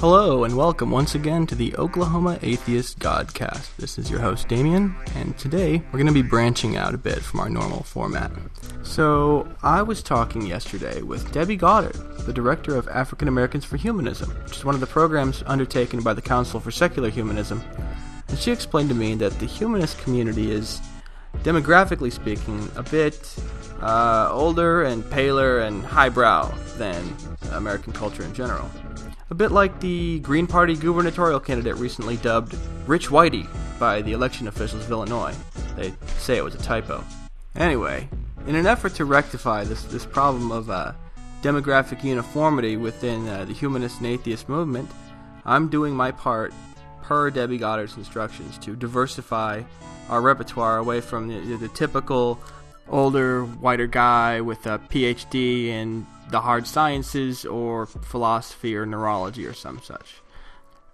[0.00, 3.76] Hello, and welcome once again to the Oklahoma Atheist Godcast.
[3.76, 7.20] This is your host, Damien, and today we're going to be branching out a bit
[7.20, 8.32] from our normal format.
[8.82, 14.30] So, I was talking yesterday with Debbie Goddard, the director of African Americans for Humanism,
[14.44, 17.62] which is one of the programs undertaken by the Council for Secular Humanism.
[18.28, 20.80] And she explained to me that the humanist community is,
[21.42, 23.36] demographically speaking, a bit
[23.82, 27.14] uh, older and paler and highbrow than
[27.52, 28.70] American culture in general
[29.30, 33.46] a bit like the Green Party gubernatorial candidate recently dubbed Rich Whitey
[33.78, 35.34] by the election officials of Illinois.
[35.76, 37.04] They say it was a typo.
[37.54, 38.08] Anyway,
[38.46, 40.92] in an effort to rectify this, this problem of uh,
[41.42, 44.90] demographic uniformity within uh, the humanist and atheist movement,
[45.44, 46.52] I'm doing my part
[47.02, 49.62] per Debbie Goddard's instructions to diversify
[50.08, 52.40] our repertoire away from the, the typical
[52.88, 59.54] older, whiter guy with a PhD in the hard sciences or philosophy or neurology or
[59.54, 60.16] some such.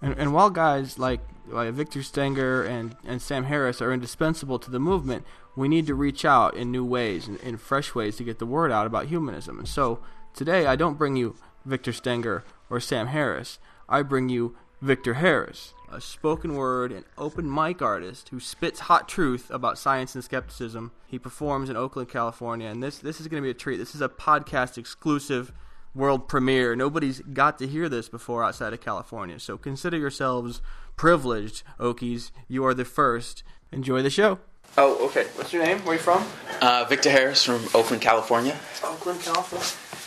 [0.03, 4.71] And, and while guys like, like Victor Stenger and, and Sam Harris are indispensable to
[4.71, 5.25] the movement,
[5.57, 8.47] we need to reach out in new ways and in fresh ways to get the
[8.47, 9.59] word out about humanism.
[9.59, 10.01] And so
[10.35, 13.59] today I don't bring you Victor Stenger or Sam Harris.
[13.89, 19.09] I bring you Victor Harris, a spoken word and open mic artist who spits hot
[19.09, 20.93] truth about science and skepticism.
[21.07, 23.77] He performs in Oakland, California, and this this is going to be a treat.
[23.77, 25.53] This is a podcast exclusive
[25.95, 26.77] world premiere.
[26.77, 29.41] Nobody's got to hear this before outside of California.
[29.41, 30.61] So consider yourselves
[30.97, 32.31] privileged, Okies.
[32.49, 33.43] You are the first.
[33.73, 34.39] Enjoy the show.
[34.79, 35.25] Oh, okay.
[35.35, 35.79] What's your name?
[35.79, 36.25] Where are you from?
[36.61, 38.59] Uh, Victor Harris from Oakland, California.
[38.85, 39.67] Oakland, California.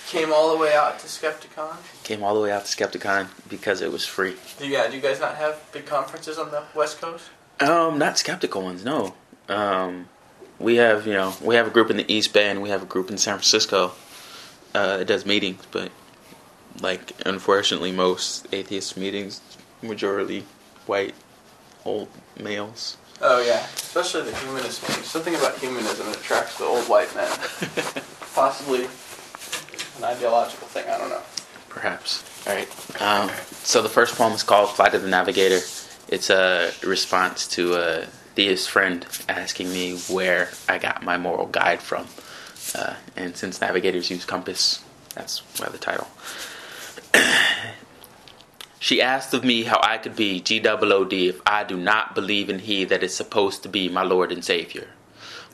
[0.10, 1.78] Came all the way out to Skepticon.
[2.04, 4.36] Came all the way out to Skepticon because it was free.
[4.60, 7.30] Yeah, do you guys not have big conferences on the West Coast?
[7.60, 9.14] Um, not skeptical ones, no.
[9.48, 10.10] Um,
[10.58, 12.82] we have, you know, we have a group in the East Bay and we have
[12.82, 13.92] a group in San Francisco
[14.74, 15.92] uh, that does meetings, but
[16.82, 19.42] like unfortunately, most atheist meetings
[19.84, 20.44] majority
[20.88, 21.14] white
[21.86, 22.98] old males.
[23.22, 25.06] Oh yeah, especially the humanist meetings.
[25.06, 27.30] Something about humanism attracts the old white men.
[28.34, 28.88] Possibly
[30.00, 30.90] an ideological thing.
[30.90, 31.22] I don't know.
[31.70, 32.24] Perhaps.
[32.48, 33.02] All right.
[33.02, 35.60] Um, so the first poem is called "Flight of the Navigator."
[36.08, 38.06] It's a response to a
[38.36, 42.08] theist friend asking me where I got my moral guide from,
[42.74, 44.84] uh, and since navigators use compass,
[45.14, 46.08] that's why the title.
[48.82, 52.60] She asked of me how I could be G-O-O-D if I do not believe in
[52.60, 54.88] He that is supposed to be my Lord and Savior.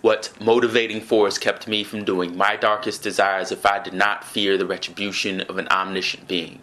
[0.06, 4.56] What motivating force kept me from doing my darkest desires if I did not fear
[4.56, 6.62] the retribution of an omniscient being?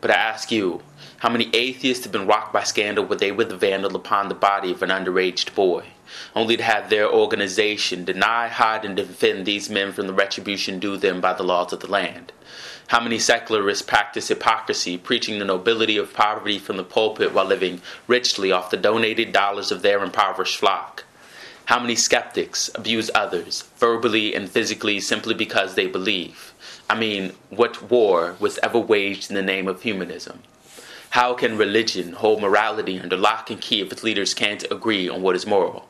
[0.00, 0.80] But I ask you,
[1.18, 4.36] how many atheists have been rocked by scandal where they were the vandal upon the
[4.36, 5.86] body of an underaged boy,
[6.36, 10.96] only to have their organization deny, hide, and defend these men from the retribution due
[10.96, 12.30] them by the laws of the land?
[12.86, 17.82] How many secularists practice hypocrisy, preaching the nobility of poverty from the pulpit while living
[18.06, 21.02] richly off the donated dollars of their impoverished flock?
[21.70, 26.52] How many skeptics abuse others, verbally and physically, simply because they believe?
[26.90, 30.42] I mean, what war was ever waged in the name of humanism?
[31.10, 35.22] How can religion hold morality under lock and key if its leaders can't agree on
[35.22, 35.86] what is moral?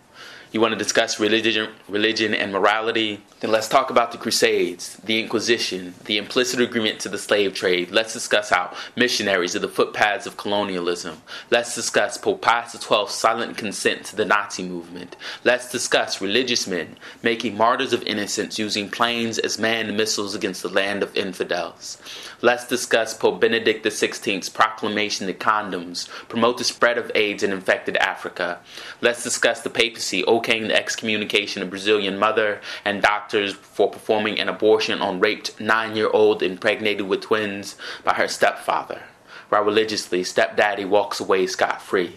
[0.52, 3.22] You want to discuss religion, religion and morality?
[3.38, 7.92] Then let's talk about the Crusades, the Inquisition, the implicit agreement to the slave trade.
[7.92, 11.22] Let's discuss how missionaries are the footpaths of colonialism.
[11.50, 15.14] Let's discuss Pope Pius XII's silent consent to the Nazi movement.
[15.44, 20.68] Let's discuss religious men making martyrs of innocents using planes as manned missiles against the
[20.68, 21.96] land of infidels.
[22.42, 27.96] Let's discuss Pope Benedict XVI's proclamation that condoms promote the spread of AIDS in infected
[27.98, 28.58] Africa.
[29.00, 34.48] Let's discuss the papacy okaying the excommunication of Brazilian mother and doctors for performing an
[34.48, 39.02] abortion on raped nine-year-old impregnated with twins by her stepfather,
[39.48, 42.16] while religiously stepdaddy walks away scot-free.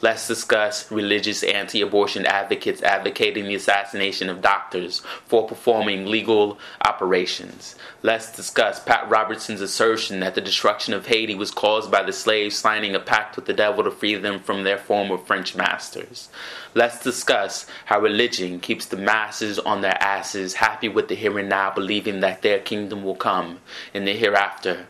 [0.00, 7.76] Let's discuss religious anti abortion advocates advocating the assassination of doctors for performing legal operations.
[8.02, 12.56] Let's discuss Pat Robertson's assertion that the destruction of Haiti was caused by the slaves
[12.56, 16.28] signing a pact with the devil to free them from their former French masters.
[16.74, 21.48] Let's discuss how religion keeps the masses on their asses, happy with the here and
[21.48, 23.60] now, believing that their kingdom will come
[23.92, 24.86] in the hereafter.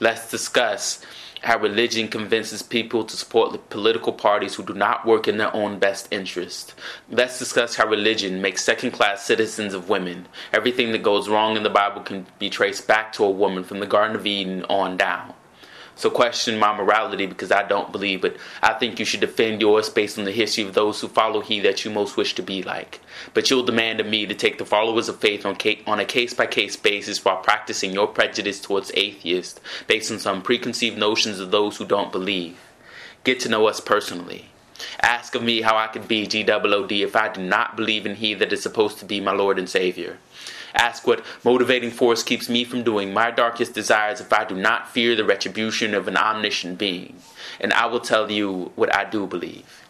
[0.00, 1.04] Let's discuss
[1.44, 5.78] how religion convinces people to support political parties who do not work in their own
[5.78, 6.74] best interest.
[7.10, 10.26] Let's discuss how religion makes second class citizens of women.
[10.52, 13.80] Everything that goes wrong in the Bible can be traced back to a woman from
[13.80, 15.34] the Garden of Eden on down.
[15.96, 19.88] So question my morality because I don't believe, but I think you should defend yours
[19.88, 22.62] based on the history of those who follow he that you most wish to be
[22.62, 23.00] like.
[23.32, 25.56] But you'll demand of me to take the followers of faith on,
[25.86, 30.42] on a case by case basis while practicing your prejudice towards atheists based on some
[30.42, 32.58] preconceived notions of those who don't believe.
[33.22, 34.46] Get to know us personally.
[35.00, 38.34] Ask of me how I could be GWOD if I do not believe in He
[38.34, 40.18] that is supposed to be my Lord and Savior.
[40.74, 44.90] Ask what motivating force keeps me from doing my darkest desires if I do not
[44.90, 47.16] fear the retribution of an omniscient being.
[47.60, 49.83] And I will tell you what I do believe.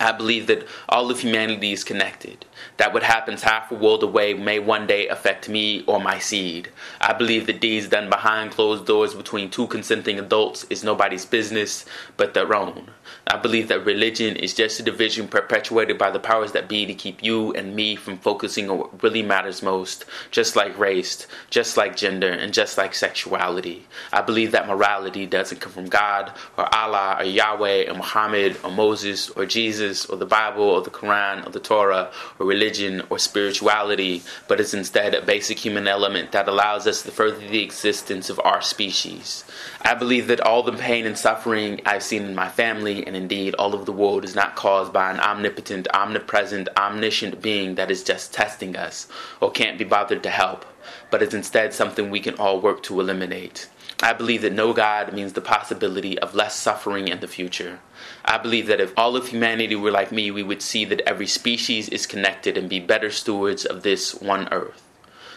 [0.00, 2.44] I believe that all of humanity is connected,
[2.76, 6.70] that what happens half a world away may one day affect me or my seed.
[7.00, 11.84] I believe that deeds done behind closed doors between two consenting adults is nobody's business
[12.16, 12.90] but their own.
[13.26, 16.94] I believe that religion is just a division perpetuated by the powers that be to
[16.94, 21.76] keep you and me from focusing on what really matters most, just like race, just
[21.76, 23.86] like gender, and just like sexuality.
[24.12, 28.70] I believe that morality doesn't come from God or Allah or Yahweh or Muhammad or
[28.70, 33.18] Moses or Jesus or the Bible or the Quran or the Torah or religion or
[33.18, 38.30] spirituality, but is instead a basic human element that allows us to further the existence
[38.30, 39.44] of our species.
[39.82, 43.54] I believe that all the pain and suffering I've seen in my family and indeed
[43.54, 48.02] all of the world is not caused by an omnipotent, omnipresent, omniscient being that is
[48.02, 49.06] just testing us
[49.40, 50.64] or can't be bothered to help,
[51.10, 53.68] but is instead something we can all work to eliminate.
[54.02, 57.80] I believe that no God means the possibility of less suffering in the future.
[58.24, 61.26] I believe that if all of humanity were like me, we would see that every
[61.26, 64.82] species is connected and be better stewards of this one earth.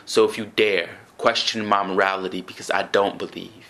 [0.05, 3.65] So if you dare, question my morality because I don't believe.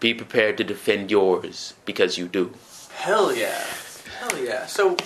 [0.00, 2.52] Be prepared to defend yours because you do.
[2.94, 3.64] Hell yeah.
[4.18, 4.66] Hell yeah.
[4.66, 4.96] So,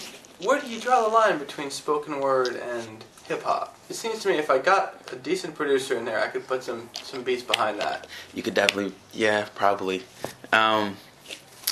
[0.41, 3.77] where do you draw the line between spoken word and hip hop?
[3.93, 6.65] It seems to me if I got a decent producer in there, I could put
[6.65, 8.07] some some beats behind that.
[8.33, 10.03] You could definitely, yeah, probably.
[10.51, 10.97] Um,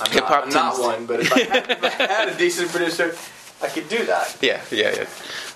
[0.03, 0.45] I'm hip hop.
[0.49, 3.17] Not, not one, but if I, had, if I had a decent producer,
[3.63, 4.37] I could do that.
[4.43, 5.07] Yeah, yeah, yeah.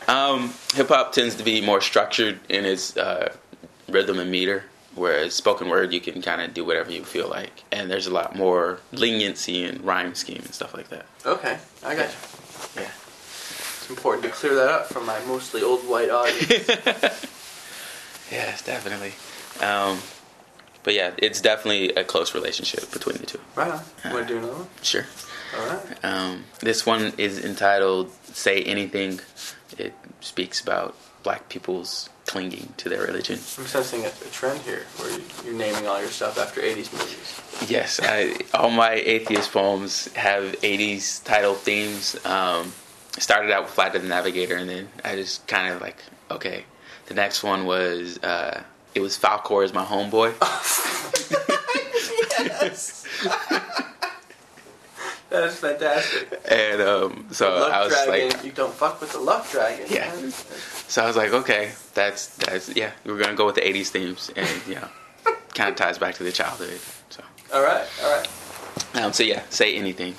[0.08, 3.37] Um, hip hop tends to be more structured in its uh,
[3.90, 4.64] rhythm and meter.
[4.94, 8.14] Whereas spoken word, you can kind of do whatever you feel like, and there's a
[8.14, 11.05] lot more leniency in rhyme scheme and stuff like that.
[11.26, 12.06] Okay, I got yeah.
[12.06, 12.44] you.
[13.84, 16.48] It's important to clear that up for my mostly old white audience.
[18.32, 19.12] yes, definitely.
[19.62, 19.98] Um,
[20.82, 23.40] but yeah, it's definitely a close relationship between the two.
[23.54, 23.81] Right on.
[24.02, 24.69] Uh, Want to do another one?
[24.81, 25.04] Sure.
[25.58, 26.02] All right.
[26.02, 29.20] Um, this one is entitled "Say Anything."
[29.76, 33.34] It speaks about black people's clinging to their religion.
[33.34, 36.90] I'm sensing a, a trend here where you, are naming all your stuff after 80s
[36.90, 37.70] movies.
[37.70, 42.16] Yes, I, all my atheist poems have 80s title themes.
[42.25, 42.72] Um,
[43.19, 45.99] started out with Flight of the Navigator, and then I just kind of like,
[46.31, 46.64] okay.
[47.06, 48.62] The next one was, uh,
[48.94, 50.34] it was Falcor as my homeboy.
[52.40, 53.06] yes.
[55.34, 56.40] That is fantastic.
[56.49, 60.12] And um, so I was dragon, like, "You don't fuck with the luck dragon." Yeah.
[60.87, 64.31] So I was like, okay, that's that's yeah, we're gonna go with the '80s themes,
[64.37, 64.88] and you know,
[65.55, 66.78] kind of ties back to the childhood.
[67.10, 67.25] So.
[67.52, 68.28] All right, all right.
[68.94, 70.14] Um, so yeah, say anything.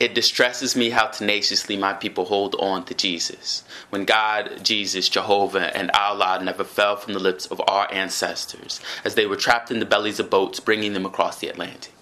[0.00, 3.64] It distresses me how tenaciously my people hold on to Jesus.
[3.90, 9.16] When God, Jesus, Jehovah, and Allah never fell from the lips of our ancestors as
[9.16, 11.98] they were trapped in the bellies of boats bringing them across the Atlantic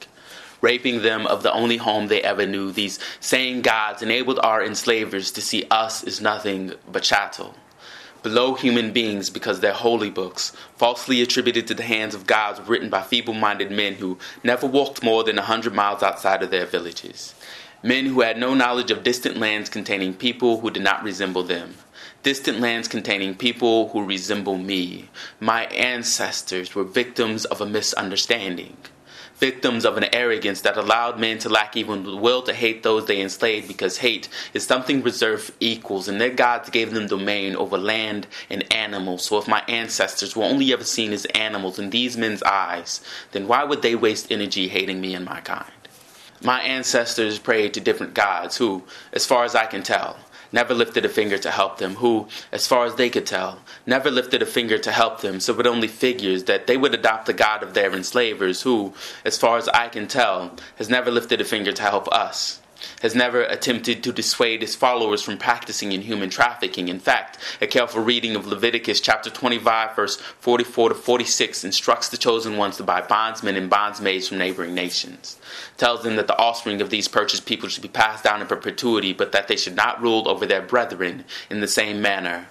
[0.61, 2.73] raping them of the only home they ever knew.
[2.73, 7.55] These same gods enabled our enslavers to see us as nothing but chattel.
[8.23, 12.91] Below human beings because their holy books, falsely attributed to the hands of gods, written
[12.91, 16.67] by feeble minded men who never walked more than a hundred miles outside of their
[16.67, 17.35] villages.
[17.83, 21.75] Men who had no knowledge of distant lands containing people who did not resemble them.
[22.23, 25.11] Distant lands containing people who resemble me.
[25.39, 28.77] My ancestors were victims of a misunderstanding
[29.39, 33.07] victims of an arrogance that allowed men to lack even the will to hate those
[33.07, 37.55] they enslaved because hate is something reserved for equals and their gods gave them domain
[37.57, 39.25] over land and animals.
[39.25, 43.01] So if my ancestors were only ever seen as animals in these men's eyes,
[43.33, 45.76] then why would they waste energy hating me and my kind?
[46.43, 50.19] My ancestors prayed to different gods who, as far as I can tell,
[50.53, 54.11] never lifted a finger to help them, who, as far as they could tell, never
[54.11, 57.33] lifted a finger to help them, so it only figures that they would adopt the
[57.33, 61.45] God of their enslavers, who, as far as I can tell, has never lifted a
[61.45, 62.61] finger to help us
[63.03, 66.89] has never attempted to dissuade his followers from practicing in human trafficking.
[66.89, 72.17] In fact, a careful reading of Leviticus chapter 25, verse 44 to 46 instructs the
[72.17, 75.39] chosen ones to buy bondsmen and bondsmaids from neighboring nations.
[75.77, 79.13] Tells them that the offspring of these purchased people should be passed down in perpetuity,
[79.13, 82.49] but that they should not rule over their brethren in the same manner.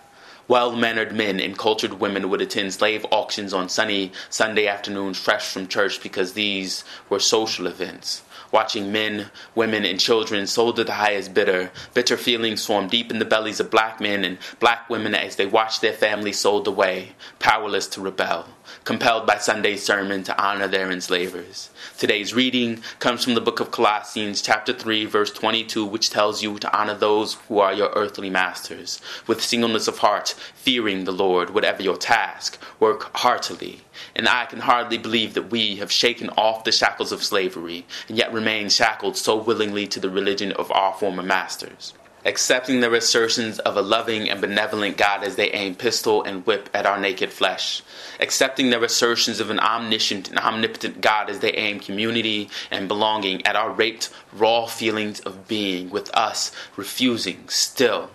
[0.47, 5.49] Well mannered men and cultured women would attend slave auctions on sunny Sunday afternoons fresh
[5.49, 8.21] from church because these were social events
[8.55, 11.69] watching men, women, and children sold to the highest bidder.
[11.93, 15.45] Bitter feelings formed deep in the bellies of black men and black women as they
[15.45, 18.47] watched their families sold away, powerless to rebel,
[18.83, 21.69] compelled by Sunday's sermon to honor their enslavers.
[21.97, 26.59] Today's reading comes from the book of Colossians, chapter 3, verse 22, which tells you
[26.59, 31.51] to honor those who are your earthly masters, with singleness of heart, fearing the Lord,
[31.51, 33.81] whatever your task, work heartily
[34.15, 38.17] and I can hardly believe that we have shaken off the shackles of slavery and
[38.17, 41.93] yet remain shackled so willingly to the religion of our former masters.
[42.27, 46.71] Accepting their assertions of a loving and benevolent God as they aim pistol and whip
[46.73, 47.83] at our naked flesh.
[48.19, 53.45] Accepting their assertions of an omniscient and omnipotent God as they aim community and belonging
[53.45, 58.09] at our raped, raw feelings of being, with us refusing still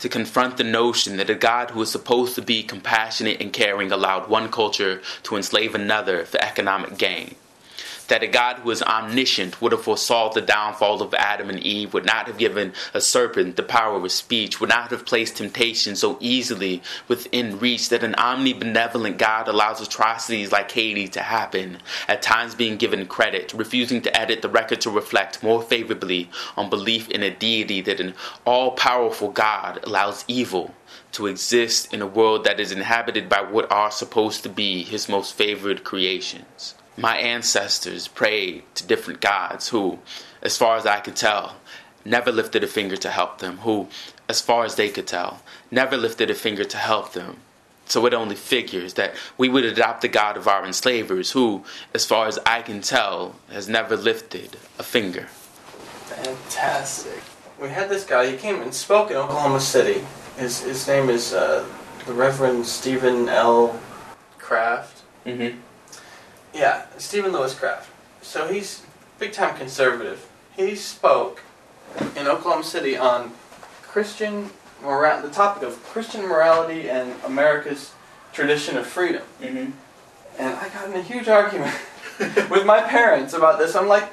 [0.00, 3.92] to confront the notion that a God who is supposed to be compassionate and caring
[3.92, 7.36] allowed one culture to enslave another for economic gain
[8.08, 11.94] that a God who is omniscient would have foresaw the downfall of Adam and Eve,
[11.94, 15.96] would not have given a serpent the power of speech, would not have placed temptation
[15.96, 21.78] so easily within reach, that an omnibenevolent God allows atrocities like Haiti to happen,
[22.08, 26.70] at times being given credit, refusing to edit the record to reflect more favorably on
[26.70, 30.74] belief in a deity that an all powerful God allows evil
[31.12, 35.08] to exist in a world that is inhabited by what are supposed to be his
[35.08, 39.98] most favored creations my ancestors prayed to different gods who,
[40.42, 41.56] as far as I could tell,
[42.04, 43.88] never lifted a finger to help them, who,
[44.28, 47.38] as far as they could tell, never lifted a finger to help them.
[47.86, 52.04] So it only figures that we would adopt the God of our enslavers, who, as
[52.04, 55.26] far as I can tell, has never lifted a finger.
[56.06, 57.22] Fantastic.
[57.60, 60.04] We had this guy, he came and spoke in Oklahoma City.
[60.36, 61.64] His, his name is uh,
[62.06, 63.78] the Reverend Stephen L.
[64.38, 65.02] Kraft.
[65.26, 65.58] Mm-hmm.
[66.54, 67.90] Yeah, Stephen Lewis Kraft.
[68.20, 68.82] So he's
[69.18, 70.28] big time conservative.
[70.56, 71.42] He spoke
[72.16, 73.32] in Oklahoma City on
[73.82, 74.50] Christian
[74.82, 77.92] moral, the topic of Christian morality and America's
[78.32, 79.22] tradition of freedom.
[79.40, 79.70] Mm-hmm.
[80.38, 81.74] And I got in a huge argument
[82.50, 83.76] with my parents about this.
[83.76, 84.10] I'm like,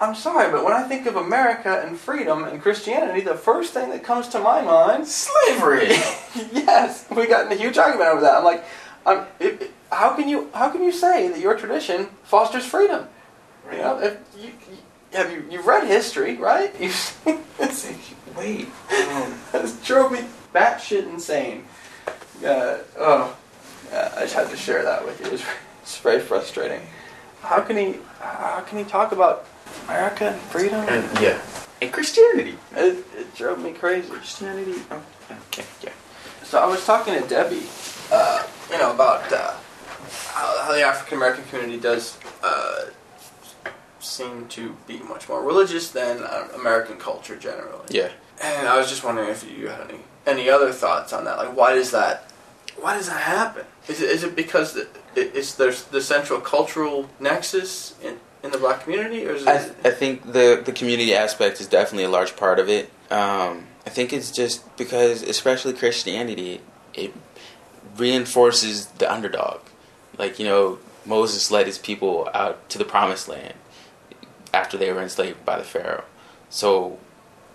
[0.00, 3.90] I'm sorry, but when I think of America and freedom and Christianity, the first thing
[3.90, 5.88] that comes to my mind, slavery.
[6.52, 8.34] yes, we got in a huge argument over that.
[8.36, 8.64] I'm like,
[9.04, 13.08] I'm, it, it, how can you how can you say that your tradition fosters freedom?
[13.70, 14.78] You know, if you, you
[15.12, 16.74] have you you've read history, right?
[16.80, 17.46] You've
[18.36, 18.68] wait,
[19.12, 20.20] um, this drove me
[20.54, 21.64] batshit insane.
[22.44, 23.36] Uh, oh,
[23.92, 25.26] uh, I just had to share that with you.
[25.26, 25.44] It was,
[25.82, 26.80] it's very frustrating.
[27.42, 29.46] How can he how can he talk about
[29.84, 30.86] America and freedom?
[30.88, 31.40] And yeah,
[31.80, 32.56] and Christianity.
[32.74, 34.08] It, it drove me crazy.
[34.08, 34.74] Christianity.
[34.90, 35.02] Oh,
[35.48, 35.92] okay, yeah.
[36.44, 37.66] So I was talking to Debbie,
[38.10, 39.67] uh, you know, about uh, how, how
[40.78, 42.86] the African American community does uh,
[43.98, 47.86] seem to be much more religious than uh, American culture generally.
[47.90, 48.10] Yeah.
[48.40, 51.36] And I was just wondering if you had any any other thoughts on that.
[51.38, 52.30] Like, why does that?
[52.76, 53.64] Why does that happen?
[53.88, 58.58] Is it, is it because the, is there's the central cultural nexus in, in the
[58.58, 59.48] black community, or is it?
[59.48, 62.90] I, th- I think the the community aspect is definitely a large part of it.
[63.10, 66.60] Um, I think it's just because, especially Christianity,
[66.94, 67.12] it
[67.96, 69.60] reinforces the underdog.
[70.18, 73.54] Like, you know, Moses led his people out to the promised land
[74.52, 76.04] after they were enslaved by the Pharaoh.
[76.50, 76.98] So,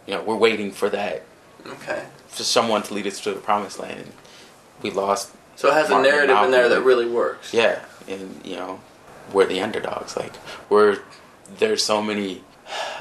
[0.08, 1.24] you know, we're waiting for that.
[1.66, 2.06] Okay.
[2.28, 4.00] For someone to lead us to the promised land.
[4.00, 4.12] And
[4.82, 5.36] we lost.
[5.56, 7.54] So it has Martin a narrative in there that really works.
[7.54, 7.84] Yeah.
[8.08, 8.80] And, you know,
[9.32, 10.18] we're the underdogs.
[10.18, 10.34] Like,
[10.70, 11.00] we're.
[11.58, 12.42] There's so many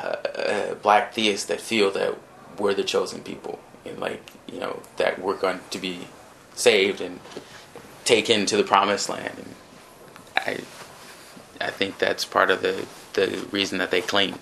[0.02, 2.18] uh, uh, black theists that feel that
[2.58, 3.60] we're the chosen people.
[3.86, 6.08] And, like, you know, that we're going to be
[6.54, 7.20] saved and
[8.04, 9.32] taken to the promised land.
[9.36, 9.54] And
[10.36, 14.38] I, I think that's part of the, the reason that they cling.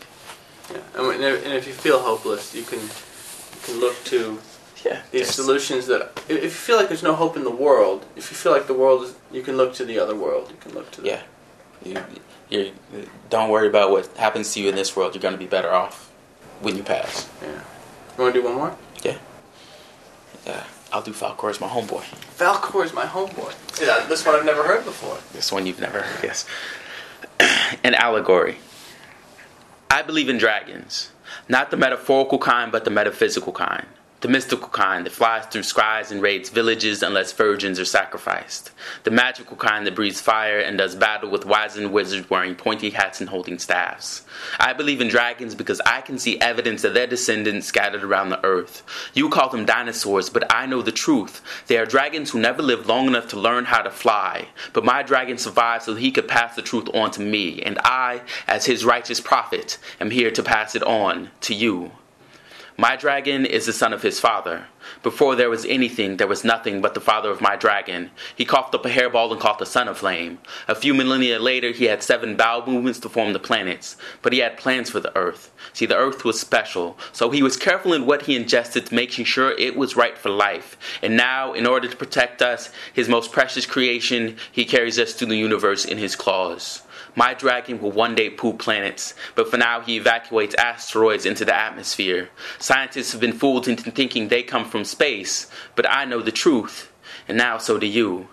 [0.72, 0.78] Yeah.
[0.96, 4.40] And, and if you feel hopeless, you can you can look to
[4.84, 5.02] Yeah.
[5.10, 8.36] these solutions that if you feel like there's no hope in the world, if you
[8.36, 10.48] feel like the world is, you can look to the other world.
[10.50, 11.22] You can look to the, Yeah.
[11.84, 12.02] You,
[12.50, 12.72] you
[13.30, 15.14] don't worry about what happens to you in this world.
[15.14, 16.10] You're going to be better off
[16.60, 17.28] when you pass.
[17.42, 17.48] yeah.
[18.16, 18.76] You want to do one more?
[19.02, 19.18] Yeah.
[20.46, 20.64] Yeah.
[20.92, 22.02] I'll do Falcor as my homeboy.
[22.36, 23.54] Falcor is my homeboy.
[23.80, 25.18] Yeah, this one I've never heard before.
[25.32, 26.46] This one you've never heard, yes.
[27.84, 28.58] An allegory.
[29.90, 31.10] I believe in dragons.
[31.48, 33.86] Not the metaphorical kind, but the metaphysical kind.
[34.20, 38.70] The mystical kind that flies through skies and raids villages unless virgins are sacrificed,
[39.04, 43.20] the magical kind that breathes fire and does battle with wizened wizards wearing pointy hats
[43.20, 44.26] and holding staffs.
[44.58, 48.44] I believe in dragons because I can see evidence of their descendants scattered around the
[48.44, 48.82] earth.
[49.14, 51.40] You call them dinosaurs, but I know the truth.
[51.66, 54.48] They are dragons who never lived long enough to learn how to fly.
[54.74, 58.22] But my dragon survived so he could pass the truth on to me, and I,
[58.46, 61.92] as his righteous prophet, am here to pass it on to you.
[62.80, 64.64] My dragon is the son of his father.
[65.02, 68.10] Before there was anything, there was nothing but the father of my dragon.
[68.34, 70.38] He coughed up a hairball and called the sun of flame.
[70.66, 74.38] A few millennia later, he had seven bowel movements to form the planets, but he
[74.38, 75.52] had plans for the earth.
[75.74, 79.50] See, the earth was special, so he was careful in what he ingested, making sure
[79.58, 80.78] it was right for life.
[81.02, 85.28] And now, in order to protect us, his most precious creation, he carries us through
[85.28, 86.80] the universe in his claws.
[87.16, 91.54] My dragon will one day poop planets, but for now he evacuates asteroids into the
[91.54, 92.30] atmosphere.
[92.58, 96.92] Scientists have been fooled into thinking they come from space, but I know the truth,
[97.26, 98.28] and now so do you.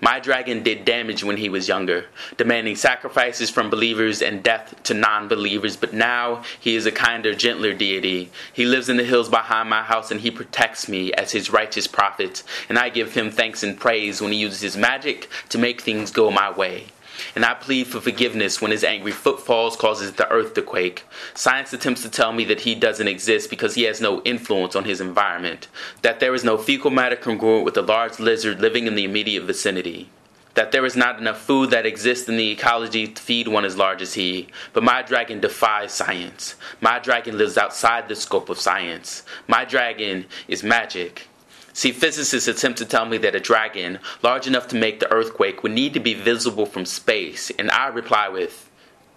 [0.00, 2.06] My dragon did damage when he was younger,
[2.36, 7.34] demanding sacrifices from believers and death to non believers, but now he is a kinder,
[7.34, 8.30] gentler deity.
[8.52, 11.86] He lives in the hills behind my house and he protects me as his righteous
[11.86, 15.82] prophet, and I give him thanks and praise when he uses his magic to make
[15.82, 16.86] things go my way
[17.34, 21.04] and I plead for forgiveness when his angry footfalls causes the earth to quake.
[21.34, 24.84] Science attempts to tell me that he doesn't exist because he has no influence on
[24.84, 25.68] his environment,
[26.02, 29.44] that there is no fecal matter congruent with a large lizard living in the immediate
[29.44, 30.08] vicinity
[30.56, 33.76] that there is not enough food that exists in the ecology to feed one as
[33.76, 34.48] large as he.
[34.72, 36.56] But my dragon defies science.
[36.80, 39.22] My dragon lives outside the scope of science.
[39.46, 41.28] My dragon is magic.
[41.76, 45.62] See, physicists attempt to tell me that a dragon large enough to make the earthquake
[45.62, 48.70] would need to be visible from space, and I reply with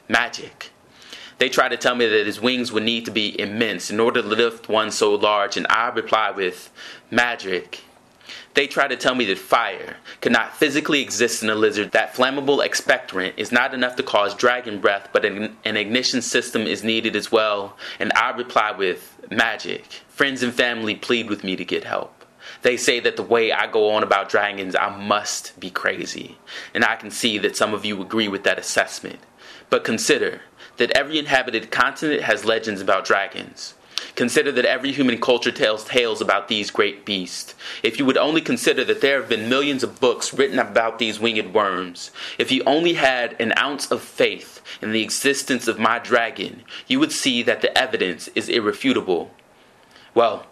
[0.10, 0.72] magic.
[1.38, 4.22] They try to tell me that his wings would need to be immense in order
[4.22, 6.70] to lift one so large, and I reply with
[7.10, 7.80] magic.
[8.56, 12.14] They try to tell me that fire could not physically exist in a lizard, that
[12.14, 16.84] flammable expectorant is not enough to cause dragon breath, but an, an ignition system is
[16.84, 19.86] needed as well, and I reply with magic.
[20.10, 22.19] Friends and family plead with me to get help.
[22.62, 26.38] They say that the way I go on about dragons, I must be crazy.
[26.74, 29.20] And I can see that some of you agree with that assessment.
[29.70, 30.42] But consider
[30.78, 33.76] that every inhabited continent has legends about dragons.
[34.16, 37.54] Consider that every human culture tells tales about these great beasts.
[37.84, 41.20] If you would only consider that there have been millions of books written about these
[41.20, 46.00] winged worms, if you only had an ounce of faith in the existence of my
[46.00, 49.32] dragon, you would see that the evidence is irrefutable.
[50.14, 50.46] Well,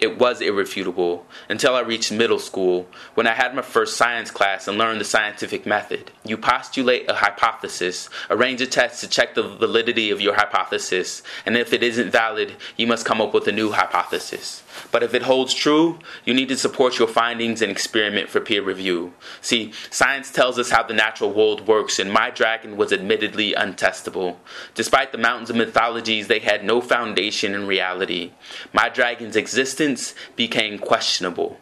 [0.00, 4.66] it was irrefutable until I reached middle school when I had my first science class
[4.66, 6.10] and learned the scientific method.
[6.24, 11.56] You postulate a hypothesis, arrange a test to check the validity of your hypothesis, and
[11.56, 14.62] if it isn't valid, you must come up with a new hypothesis.
[14.90, 18.62] But if it holds true, you need to support your findings and experiment for peer
[18.62, 19.12] review.
[19.40, 24.36] See, science tells us how the natural world works, and my dragon was admittedly untestable.
[24.74, 28.32] Despite the mountains of mythologies, they had no foundation in reality.
[28.72, 29.36] My dragon's
[29.82, 31.58] existence became questionable.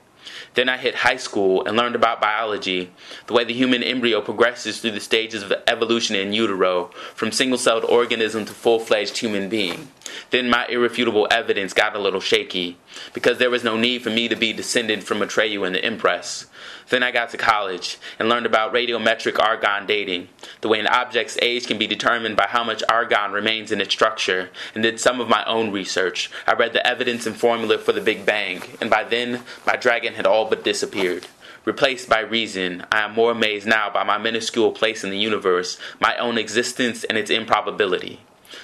[0.54, 2.92] Then I hit high school and learned about biology,
[3.26, 7.58] the way the human embryo progresses through the stages of evolution in utero, from single
[7.58, 9.88] celled organism to full fledged human being.
[10.30, 12.76] Then my irrefutable evidence got a little shaky,
[13.12, 16.46] because there was no need for me to be descended from Atreyu and the Empress.
[16.88, 20.28] Then I got to college and learned about radiometric argon dating,
[20.60, 23.94] the way an object's age can be determined by how much argon remains in its
[23.94, 26.30] structure, and did some of my own research.
[26.46, 30.14] I read the evidence and formula for the Big Bang, and by then my dragon
[30.14, 31.26] had all but disappeared.
[31.64, 35.78] Replaced by reason, I am more amazed now by my minuscule place in the universe,
[36.00, 38.20] my own existence, and its improbability.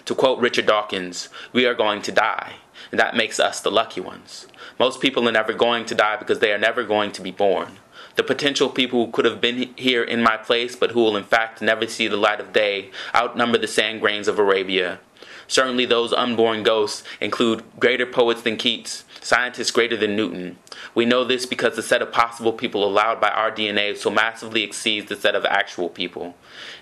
[0.06, 2.54] To quote Richard Dawkins, we are going to die,
[2.90, 4.46] and that makes us the lucky ones.
[4.78, 7.78] Most people are never going to die because they are never going to be born.
[8.16, 11.24] The potential people who could have been here in my place, but who will in
[11.24, 15.00] fact never see the light of day, outnumber the sand grains of Arabia.
[15.48, 20.58] Certainly, those unborn ghosts include greater poets than Keats, scientists greater than Newton.
[20.94, 24.62] We know this because the set of possible people allowed by our DNA so massively
[24.62, 26.34] exceeds the set of actual people.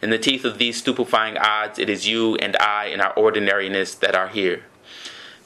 [0.03, 3.95] In the teeth of these stupefying odds, it is you and I in our ordinariness
[3.97, 4.65] that are here.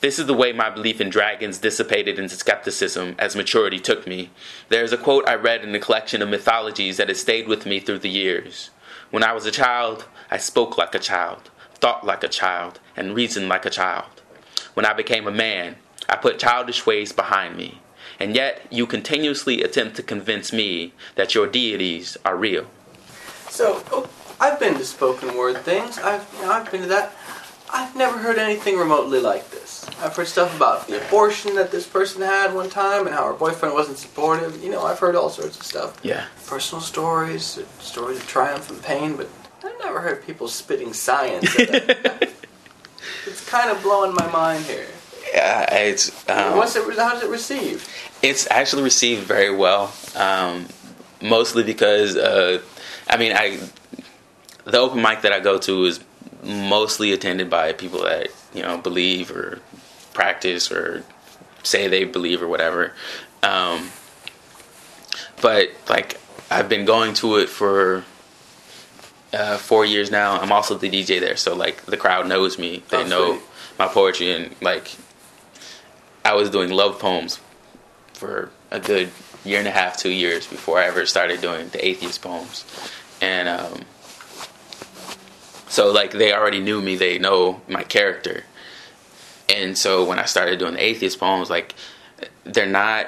[0.00, 4.30] This is the way my belief in dragons dissipated into skepticism as maturity took me.
[4.68, 7.66] There is a quote I read in a collection of mythologies that has stayed with
[7.66, 8.70] me through the years.
[9.10, 11.50] When I was a child, I spoke like a child,
[11.80, 14.22] thought like a child, and reasoned like a child.
[14.74, 15.76] When I became a man,
[16.08, 17.80] I put childish ways behind me.
[18.20, 22.66] And yet, you continuously attempt to convince me that your deities are real.
[23.48, 24.08] So, oh,
[24.40, 25.98] I've been to spoken word things.
[25.98, 27.12] I've, you know, I've been to that.
[27.72, 29.84] I've never heard anything remotely like this.
[30.00, 33.34] I've heard stuff about the abortion that this person had one time and how her
[33.34, 34.62] boyfriend wasn't supportive.
[34.62, 35.98] You know, I've heard all sorts of stuff.
[36.02, 36.26] Yeah.
[36.46, 39.28] Personal stories, stories of triumph and pain, but
[39.64, 41.54] I've never heard people spitting science.
[41.58, 44.86] it's kind of blowing my mind here.
[45.32, 46.28] Yeah, it's.
[46.28, 46.84] Um, What's it?
[46.96, 47.88] How's it received?
[48.22, 49.92] It's actually received very well.
[50.14, 50.66] Um,
[51.20, 52.60] mostly because, uh,
[53.08, 53.58] I mean, I
[54.64, 56.00] the open mic that I go to is
[56.42, 59.60] mostly attended by people that you know believe or
[60.14, 61.04] practice or
[61.62, 62.92] say they believe or whatever.
[63.42, 63.90] Um,
[65.42, 68.04] but like I've been going to it for
[69.32, 70.38] uh, four years now.
[70.40, 72.82] I'm also the DJ there, so like the crowd knows me.
[72.88, 73.42] They Oh, know sweet.
[73.78, 74.96] my poetry, and like
[76.24, 77.40] I was doing love poems
[78.14, 79.10] for a good
[79.44, 82.64] year and a half, two years before I ever started doing the atheist poems,
[83.20, 83.82] and um,
[85.68, 86.96] so like they already knew me.
[86.96, 88.44] They know my character,
[89.48, 91.74] and so when I started doing the atheist poems, like
[92.44, 93.06] they're not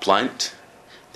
[0.00, 0.54] blunt.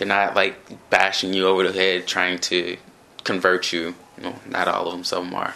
[0.03, 0.57] They're not like
[0.91, 2.77] bashing you over the head, trying to
[3.23, 3.95] convert you.
[4.19, 5.05] You know, not all of them.
[5.05, 5.55] Some of them are,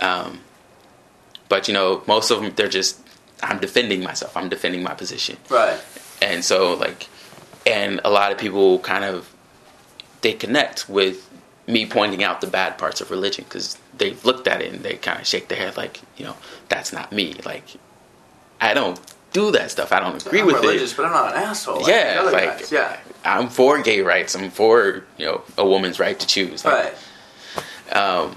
[0.00, 0.40] um,
[1.48, 3.00] but you know, most of them they're just.
[3.42, 4.36] I'm defending myself.
[4.36, 5.78] I'm defending my position, Right.
[6.22, 7.06] and so like,
[7.66, 9.32] and a lot of people kind of
[10.20, 11.28] they connect with
[11.66, 14.94] me pointing out the bad parts of religion because they've looked at it and they
[14.96, 16.36] kind of shake their head like, you know,
[16.68, 17.34] that's not me.
[17.44, 17.64] Like,
[18.60, 18.98] I don't
[19.32, 19.92] do that stuff.
[19.92, 20.96] I don't agree I'm with religious, it.
[20.96, 21.80] but I'm not an asshole.
[21.82, 22.72] Like Yeah, like- guys.
[22.72, 22.96] yeah.
[23.26, 24.34] I'm for gay rights.
[24.34, 26.64] I'm for you know a woman's right to choose.
[26.64, 26.94] Like,
[27.92, 27.96] Right.
[27.96, 28.36] um,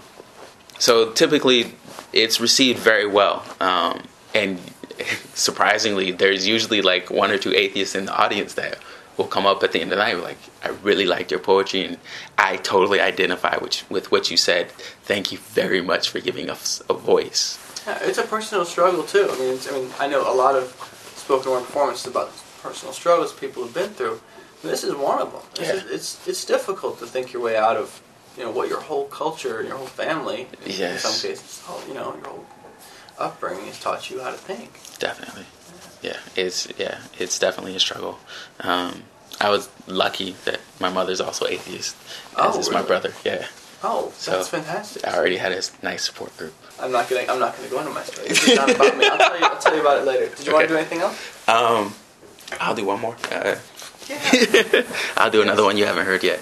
[0.79, 1.75] so typically,
[2.13, 4.59] it's received very well, um, and
[5.33, 8.77] surprisingly, there's usually like one or two atheists in the audience that
[9.17, 11.83] will come up at the end of the night like, "I really liked your poetry,
[11.85, 11.97] and
[12.37, 14.71] I totally identify with with what you said.
[15.03, 19.27] Thank you very much for giving us a voice." Yeah, it's a personal struggle too.
[19.31, 20.65] I mean, it's, I mean, I know a lot of
[21.15, 24.19] spoken word performances about personal struggles people have been through.
[24.63, 25.41] This is one of them.
[25.55, 25.75] This Yeah.
[25.75, 28.01] is, it's it's difficult to think your way out of
[28.37, 32.13] you know what your whole culture, your whole family, in some cases, all, you know,
[32.15, 32.45] your whole
[33.17, 34.71] upbringing has taught you how to think.
[34.99, 35.45] Definitely.
[36.01, 38.19] Yeah, it's yeah, it's definitely a struggle.
[38.61, 39.03] Um,
[39.41, 41.95] I was lucky that my mother's also atheist,
[42.37, 43.13] as Oh, is my brother.
[43.23, 43.47] Yeah,
[43.81, 45.07] Oh, So, that's fantastic.
[45.07, 46.53] I already had a nice support group.
[46.79, 48.27] I'm not gonna I'm not gonna go into my story.
[48.27, 49.05] It's not about me.
[49.07, 49.45] I'll tell you.
[49.45, 50.27] I'll tell you about it later.
[50.35, 51.17] Did you want to do anything else?
[51.47, 51.93] Um,
[52.59, 53.15] I'll do one more.
[53.31, 53.55] Uh,
[54.09, 54.83] Yeah.
[55.17, 56.41] I'll do another one you haven't heard yet.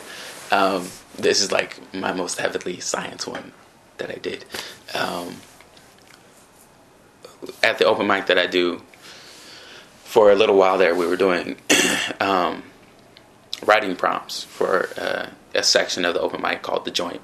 [0.52, 3.52] Um, this is like my most heavily science one
[3.98, 4.46] that I did.
[4.94, 5.36] Um,
[7.62, 8.82] at the open mic that I do,
[10.04, 11.58] for a little while there, we were doing
[12.20, 12.64] um,
[13.66, 17.22] writing prompts for uh, a section of the open mic called the Joint.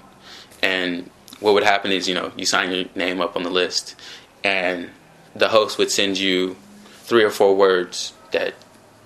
[0.62, 3.96] And what would happen is, you know, you sign your name up on the list,
[4.44, 4.90] and
[5.36, 6.56] the host would send you
[7.04, 8.54] three or four words that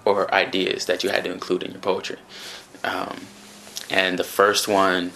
[0.08, 2.18] or ideas that you had to include in your poetry.
[2.84, 3.22] Um,
[3.90, 5.12] and the first one,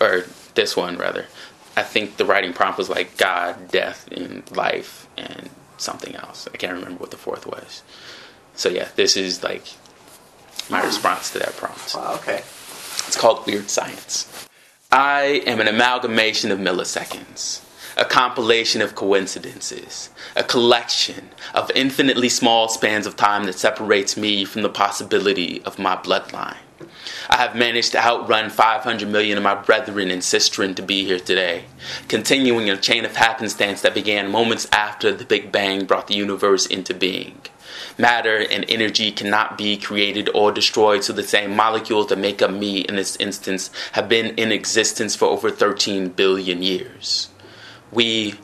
[0.00, 0.24] or
[0.54, 1.26] this one rather,
[1.76, 6.48] I think the writing prompt was like God, death, and life, and something else.
[6.52, 7.82] I can't remember what the fourth was.
[8.54, 9.64] So yeah, this is like
[10.68, 11.94] my response to that prompt.
[11.94, 12.14] Wow.
[12.16, 12.38] Okay.
[12.38, 14.48] It's called Weird Science.
[14.92, 17.62] I am an amalgamation of milliseconds,
[17.96, 24.44] a compilation of coincidences, a collection of infinitely small spans of time that separates me
[24.44, 26.56] from the possibility of my bloodline.
[27.28, 31.18] I have managed to outrun 500 million of my brethren and sistren to be here
[31.18, 31.64] today,
[32.08, 36.66] continuing a chain of happenstance that began moments after the Big Bang brought the universe
[36.66, 37.40] into being.
[37.98, 42.50] Matter and energy cannot be created or destroyed, so the same molecules that make up
[42.50, 47.28] me in this instance have been in existence for over 13 billion years.
[47.92, 48.34] We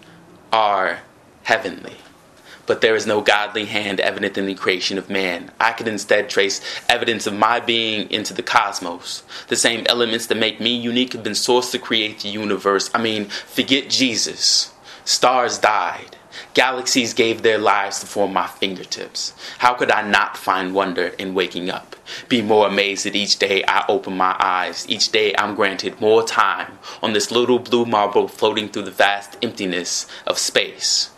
[0.53, 1.01] are
[1.45, 1.97] heavenly,
[2.67, 5.53] but there is no godly hand evident in the creation of man.
[5.61, 9.23] I could instead trace evidence of my being into the cosmos.
[9.49, 12.91] The same elements that make me unique have been sourced to create the universe.
[12.93, 14.73] I mean, forget Jesus.
[15.05, 16.16] Stars died.
[16.57, 19.35] Galaxies gave their lives to form my fingertips.
[19.59, 21.97] How could I not find wonder in waking up?
[22.31, 24.87] Be more amazed that each day I open my eyes.
[24.88, 29.37] Each day I'm granted more time on this little blue marble floating through the vast
[29.42, 31.11] emptiness of space.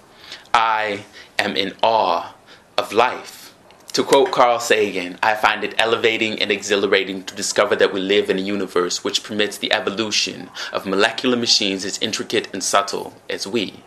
[0.52, 1.04] I
[1.38, 2.34] am in awe
[2.76, 3.54] of life.
[3.92, 8.28] To quote Carl Sagan, I find it elevating and exhilarating to discover that we live
[8.28, 13.46] in a universe which permits the evolution of molecular machines as intricate and subtle as
[13.46, 13.84] we.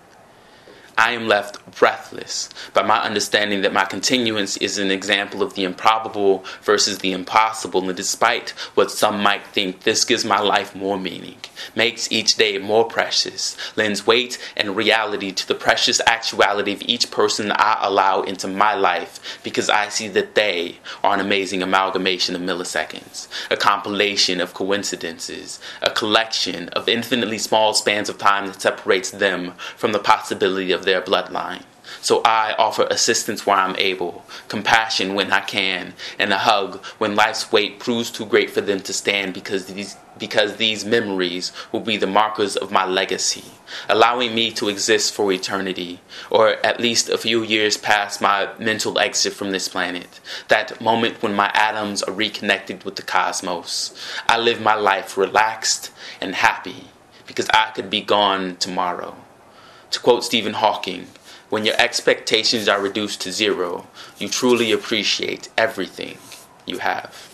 [1.01, 5.63] I am left breathless by my understanding that my continuance is an example of the
[5.63, 10.99] improbable versus the impossible, and despite what some might think, this gives my life more
[10.99, 11.37] meaning.
[11.75, 17.09] makes each day more precious, lends weight and reality to the precious actuality of each
[17.09, 22.35] person I allow into my life because I see that they are an amazing amalgamation
[22.35, 28.61] of milliseconds, a compilation of coincidences, a collection of infinitely small spans of time that
[28.61, 31.63] separates them from the possibility of their bloodline.
[31.99, 37.15] So I offer assistance where I'm able, compassion when I can, and a hug when
[37.15, 41.79] life's weight proves too great for them to stand because these because these memories will
[41.79, 43.45] be the markers of my legacy,
[43.89, 45.99] allowing me to exist for eternity,
[46.29, 50.19] or at least a few years past my mental exit from this planet.
[50.47, 53.95] That moment when my atoms are reconnected with the cosmos.
[54.27, 56.89] I live my life relaxed and happy
[57.25, 59.15] because I could be gone tomorrow.
[59.91, 61.07] To quote Stephen Hawking,
[61.49, 66.17] when your expectations are reduced to zero, you truly appreciate everything
[66.65, 67.29] you have.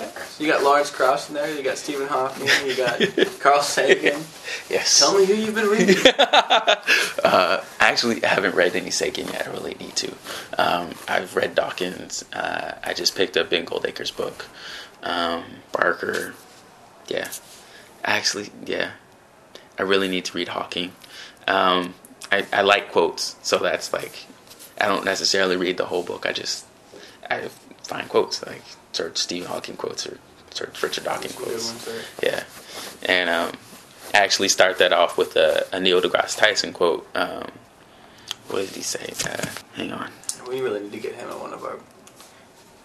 [0.00, 0.20] Okay.
[0.28, 3.00] So you got Lawrence Krauss in there, you got Stephen Hawking, you got
[3.40, 4.22] Carl Sagan.
[4.68, 4.98] Yes.
[4.98, 5.96] Tell me who you've been reading.
[7.24, 9.46] uh, I haven't read any Sagan yet.
[9.46, 10.12] I really need to.
[10.58, 12.24] Um, I've read Dawkins.
[12.32, 14.46] Uh, I just picked up Ben Goldacre's book.
[15.02, 16.34] Um, Barker.
[17.08, 17.28] Yeah.
[18.04, 18.92] Actually, yeah.
[19.78, 20.92] I really need to read Hawking.
[21.46, 21.94] Um,
[22.32, 24.24] I, I like quotes, so that's like
[24.80, 26.24] I don't necessarily read the whole book.
[26.26, 26.64] I just
[27.30, 27.48] I
[27.82, 30.18] find quotes like search Stephen Hawking quotes or
[30.50, 31.88] search Richard Dawkins quotes.
[32.22, 32.44] Yeah,
[33.04, 33.52] and um,
[34.14, 37.06] I actually start that off with a, a Neil deGrasse Tyson quote.
[37.14, 37.48] Um,
[38.48, 39.12] what did he say?
[39.30, 40.10] Uh, hang on.
[40.48, 41.78] We really need to get him at one of our